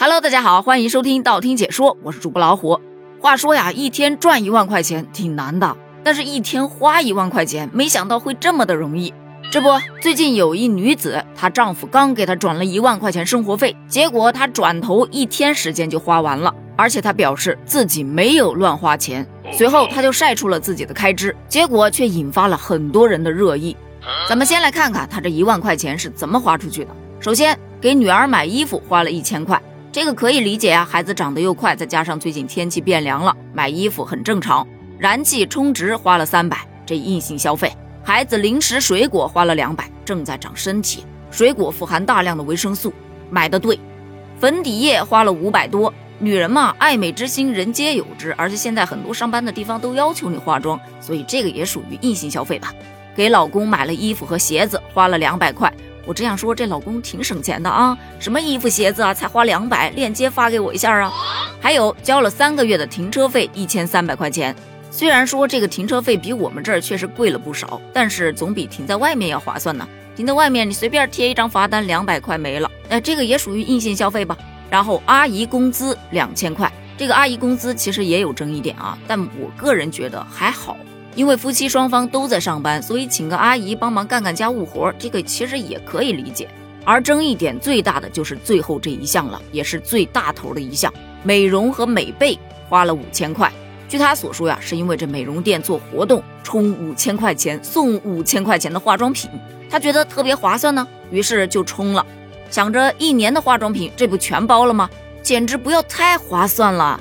[0.00, 2.80] Hello，大家好，欢迎收听道听解说，我是主播老虎。
[3.18, 9.12] 话说呀，一天赚一万块钱挺难的，但是一天花一万块钱，没想到会这么的容易。
[9.50, 9.66] 这不，
[10.00, 19.26] 最近有一女子，她丈夫刚给她转了一万块钱生活费，结果她转头一天时间就花完了，而且她表示自己没有乱花钱。
[19.50, 23.76] 随后她就晒出了自己的开支，结果却引发了很多人的热议。
[24.28, 26.90] 咱们先来看看她这一万块钱是怎么花出去的。
[27.18, 29.60] 首先，给女儿买衣服花了一千块，
[29.98, 34.64] 这个可以理解啊，孩子长得又快，再加上最近天气变凉了，买衣服很正常。
[34.96, 36.56] 燃气充值花了三百，
[36.86, 37.72] 这硬性消费。
[38.04, 42.94] 孩子零食水果花了两百，正在长身体，水果富含大量的维生素，
[43.28, 43.76] 买的对。
[44.38, 52.72] 粉底液花了五百多，女人嘛，爱美之心人皆有之，而且现在很多上班的地方都要求你化妆，所以这个也属于硬性消费吧。
[53.16, 55.72] 给老公买了衣服和鞋子，花了两百块。
[56.08, 57.94] 我这样说，这老公挺省钱的啊！
[58.18, 61.12] 什么衣服鞋子啊，才花两百，链接发给我一下啊！
[61.60, 64.56] 还有交了三个月的停车费，一千三百块钱。
[64.90, 69.86] 虽然说这个停车费比我们这儿确实贵了不少，但是总比停在外面要划算呢。
[70.16, 74.34] 停在外面，你随便贴一张罚单，两百块没了，哎这个也属于硬性消费吧？
[74.70, 80.74] 然后阿姨工资两千块，这个阿姨工资其实也有争议点啊，但我个人觉得还好。
[81.18, 86.48] 因为夫妻双方都在上班，所以请个阿姨帮忙干干家务活，这个其实也可以理解。
[86.84, 90.94] 而争议点最大的就是最后这一项了，也是最大头的一项，
[91.24, 92.38] 美容和美背
[92.68, 93.52] 花了五千块。
[93.88, 99.28] 据他所说呀，是因为这美容店做活动，充五千块钱送五千块钱的化妆品，
[99.68, 102.06] 他觉得特别划算呢，于是就充了，
[102.48, 104.88] 想着一年的化妆品这不全包了吗？
[105.20, 107.00] 简直不要太划算了。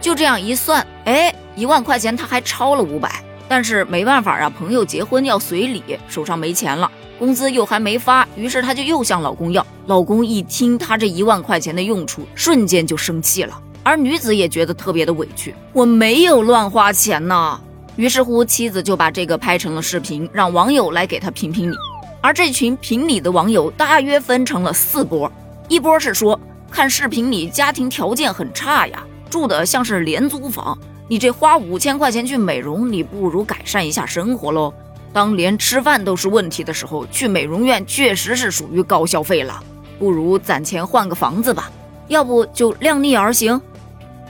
[0.00, 3.22] 就这样一算，哎，一万块钱他还超了五百。
[3.48, 9.64] 但是没办法啊，朋友结婚要随礼，手上没钱了，工资又还没发，于是她就又向老公要。
[9.86, 13.60] 老公一听她这一万块钱的用处，瞬间就生气了。
[13.82, 17.60] 而女子也觉得特别的委屈，我没有乱花钱呐。
[17.94, 21.76] 于是乎，妻子就把这个拍成了视频，让网友来给她评评理。
[22.20, 25.30] 而这群评理的网友大约分成了四波，
[25.68, 26.38] 一波是说，
[26.68, 30.76] 看视频里家庭条件很差呀，住的像是廉租房。
[31.08, 34.74] 你这花五千块钱去美容，你不如改善一下生活喽。
[35.12, 39.62] 当连吃饭都是问题的时候，去美容院确实是属于高消费了。
[39.98, 41.70] 不如攒钱换个房子吧，
[42.08, 43.60] 要不就量力而行。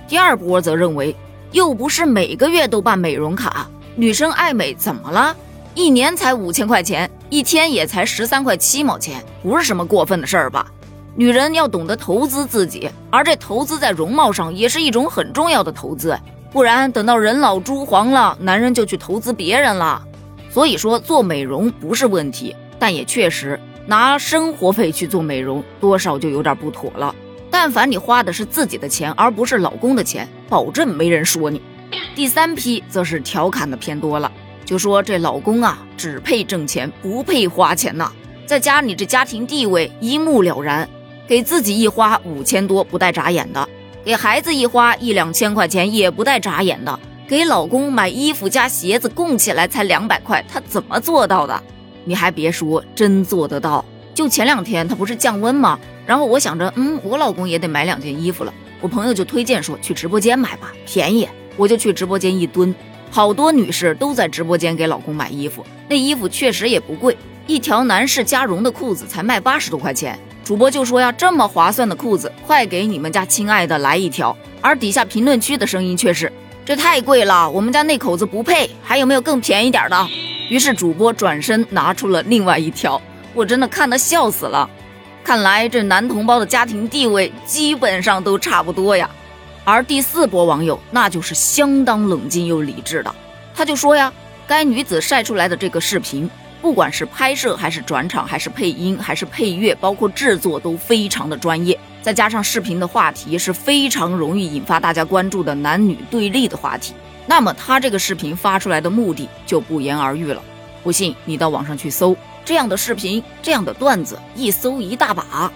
[0.07, 1.17] 第二波则认为，
[1.51, 5.35] 又不是每个月都办美容卡，女生爱美怎么了？
[5.75, 10.67] 一年才五千块钱，一天也才十三块七毛钱，不是什么过分的事儿吧？
[11.17, 16.17] 女人要懂得投资自己，而这投资在容貌上也是一种很重要的投资。
[16.57, 20.03] 不然等到人老珠黄了，男人就去投资别人了。
[20.49, 27.15] 所以说做美容不是问题，但也确实拿生活费去做美容，多少就有点不妥了。
[27.51, 31.61] 但凡你花的是自己的钱，而不是老公的钱，保证没人说你。
[32.15, 34.33] 第三批则是调侃的偏多了，
[34.65, 38.11] 就说这老公啊，只配挣钱，不配花钱呐。
[38.47, 40.89] 在家里这家庭地位一目了然，
[41.29, 43.69] 给自己一花五千多，不带眨眼的。
[44.07, 46.97] 给孩子一花一两千块钱也不带眨眼的，
[47.27, 51.61] 给老公买衣服加鞋子供起来才两百块，他怎么做到的？
[52.05, 53.85] 你还别说，真做得到。
[54.15, 55.77] 就前两天他不是降温吗？
[56.07, 58.55] 然后我想着，嗯，我老公也得买两件衣服了。
[58.81, 61.29] 我朋友就推荐说去直播间买吧，便宜。
[61.57, 62.73] 我就去直播间一蹲，
[63.11, 67.19] 好多女士都在直播间给老公买衣服，那衣服确实也不贵，
[67.49, 70.17] 一条男士加绒的裤子才卖八十多块钱。
[70.47, 74.37] 主播就说呀，这么划算的裤子，快给你们家亲爱的来一条。
[74.61, 76.33] 而底下评论区的声音却是，
[76.65, 78.71] 这太贵了，我们家那口子不配。
[78.81, 80.07] 还有没有更便宜点的？
[80.49, 83.03] 于是主播转身拿出了另外一条，
[83.35, 84.71] 我真的看得笑死了。
[85.25, 89.11] 看来这男同胞的家庭地位基本上都差不多呀。
[89.65, 93.13] 而第四波网友那就是相当冷静又理智的，
[93.53, 94.13] 他就说呀，
[94.47, 96.31] 该女子晒出来的这个视频。
[96.61, 101.79] 不管是拍摄还是转场，还是配音，还是配乐，包括制作都非常的专业。
[102.03, 106.95] 再加上视频的话题是非常容易引发大家关注的男女对立的话题，
[107.27, 110.43] 那么他这个视频发出来的目的就不言而喻了。
[110.83, 115.51] 不信你到网上去搜这样的视频，这样的段子，一搜一大把。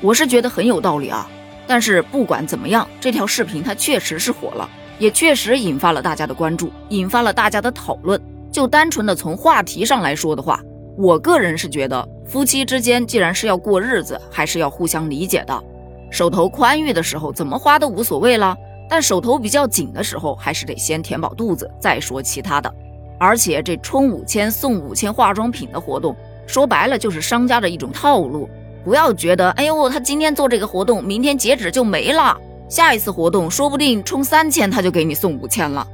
[0.00, 1.28] 我是觉得很有道理啊。
[1.66, 4.68] 但是不管怎么样，这条视频它确实是火了，
[4.98, 8.20] 也确实引发了大家的关注，引发了大家的讨论。
[8.54, 10.60] 就单纯的从话题上来说的话，
[10.96, 15.64] 我个人是觉得夫妻之间既然是要过日子，还是要互相理解的。
[16.08, 18.56] 手头宽裕的时候怎么花都无所谓了，
[18.88, 22.72] 但手头比较紧的时候，还是得先填饱肚子再说其他的。
[23.18, 26.14] 而且这充五千送五千化妆品的活动，
[26.46, 28.48] 说白了就是商家的一种套路。
[28.84, 32.36] 不要觉得，哎呦，他今天做这个活动，明天截止就没了，
[32.68, 35.84] 下一次活动说不定充三千他就给你送五千了。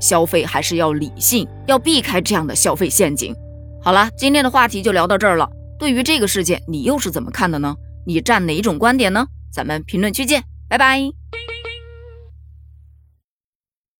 [0.00, 3.34] 消费还是要理性，要避开这样的消费陷阱。
[3.82, 5.48] 好了，今天的话题就聊到这儿了。
[5.78, 7.74] 对于这个事件，你又是怎么看的呢？
[8.06, 9.26] 你站哪种观点呢？
[9.52, 11.27] 咱们评论区见，拜拜。